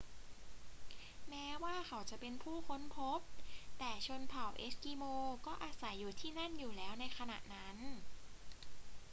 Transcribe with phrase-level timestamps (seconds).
[1.29, 3.19] แม้ว่าเขาจะเป็นผู้ค้นพบ
[3.79, 5.03] แต่ชนเผ่าเอสกิโม
[5.45, 7.77] ก็อาศัยอยู่ที่นั่นอยู่แล้วในขณะนั้น